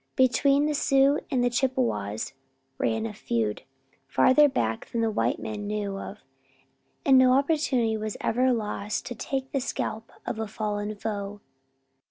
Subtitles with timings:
[0.15, 2.33] Between the Sioux and Chippewas
[2.79, 3.61] ran a feud
[4.07, 6.23] further back than the white man knew of
[7.05, 11.39] and no opportunity was ever lost to take the scalp of a fallen foe.